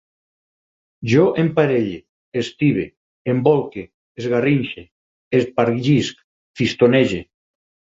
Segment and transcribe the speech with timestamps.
[1.11, 1.99] Jo emparelle,
[2.43, 2.87] estibe,
[3.35, 3.87] embolque,
[4.25, 4.89] esgarrinxe,
[5.45, 6.29] espargisc,
[6.61, 7.27] fistonege